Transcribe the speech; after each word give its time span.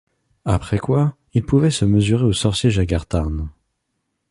Après 0.45 0.79
quoi, 0.79 1.15
il 1.35 1.45
pouvait 1.45 1.69
se 1.69 1.85
mesurer 1.85 2.23
au 2.25 2.33
sorcier 2.33 2.71
Jagar 2.71 3.05
Tharn. 3.05 3.51